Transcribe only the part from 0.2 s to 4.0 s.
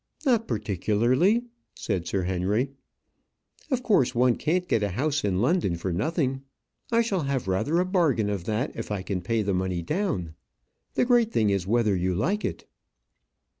"Not particularly," said Sir Henry. "Of